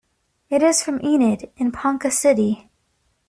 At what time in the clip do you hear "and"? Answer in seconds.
1.59-1.71